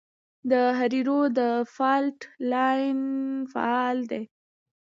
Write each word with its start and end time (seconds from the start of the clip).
د 0.49 0.51
هریرود 0.79 1.35
فالټ 1.75 2.19
لاین 2.51 2.99
فعال 3.51 3.97
دی 4.11 4.23